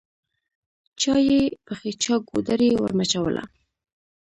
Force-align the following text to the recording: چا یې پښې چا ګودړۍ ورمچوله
چا 1.01 1.13
یې 1.29 1.41
پښې 1.65 1.91
چا 2.03 2.15
ګودړۍ 2.27 2.71
ورمچوله 2.77 3.43